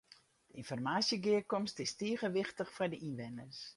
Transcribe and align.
De 0.49 0.55
ynformaasjegearkomste 0.61 1.81
is 1.87 1.95
tige 1.99 2.27
wichtich 2.37 2.71
foar 2.75 2.91
de 2.93 2.99
ynwenners. 3.07 3.59